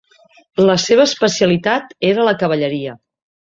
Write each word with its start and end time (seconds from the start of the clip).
La 0.69 0.77
seva 0.83 1.05
especialitat 1.11 1.95
era 2.13 2.29
la 2.31 2.37
cavalleria. 2.43 3.01